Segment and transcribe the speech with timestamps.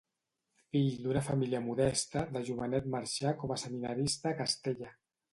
[0.75, 4.91] Fill d'una família modesta, de jovenet marxà com a seminarista a Castella.